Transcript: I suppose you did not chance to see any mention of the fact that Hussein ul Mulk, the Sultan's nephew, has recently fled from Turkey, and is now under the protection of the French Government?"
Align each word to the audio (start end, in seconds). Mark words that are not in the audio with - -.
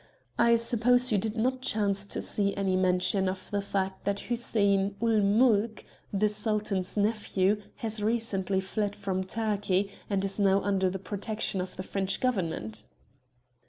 I 0.39 0.55
suppose 0.55 1.11
you 1.11 1.19
did 1.19 1.37
not 1.37 1.61
chance 1.61 2.07
to 2.07 2.23
see 2.23 2.55
any 2.55 2.75
mention 2.75 3.29
of 3.29 3.51
the 3.51 3.61
fact 3.61 4.03
that 4.05 4.21
Hussein 4.21 4.95
ul 4.99 5.21
Mulk, 5.21 5.85
the 6.11 6.27
Sultan's 6.27 6.97
nephew, 6.97 7.61
has 7.75 8.01
recently 8.01 8.61
fled 8.61 8.95
from 8.95 9.23
Turkey, 9.23 9.91
and 10.09 10.25
is 10.25 10.39
now 10.39 10.59
under 10.63 10.89
the 10.89 10.97
protection 10.97 11.61
of 11.61 11.75
the 11.75 11.83
French 11.83 12.19
Government?" 12.19 12.83